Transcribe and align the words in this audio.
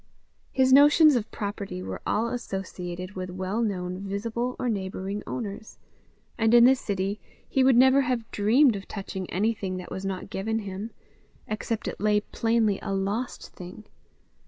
His 0.51 0.73
notions 0.73 1.15
of 1.15 1.29
property 1.29 1.83
were 1.83 2.01
all 2.07 2.29
associated 2.29 3.11
with 3.15 3.29
well 3.29 3.61
known 3.61 3.99
visible 3.99 4.55
or 4.57 4.67
neighbouring 4.67 5.21
owners, 5.27 5.77
and 6.39 6.55
in 6.55 6.65
the 6.65 6.73
city 6.73 7.19
he 7.47 7.63
would 7.63 7.77
never 7.77 8.01
have 8.01 8.31
dreamed 8.31 8.75
of 8.75 8.87
touching 8.87 9.29
anything 9.29 9.77
that 9.77 9.91
was 9.91 10.03
not 10.03 10.31
given 10.31 10.57
him, 10.57 10.89
except 11.47 11.87
it 11.87 12.01
lay 12.01 12.21
plainly 12.21 12.79
a 12.81 12.91
lost 12.95 13.49
thing. 13.49 13.83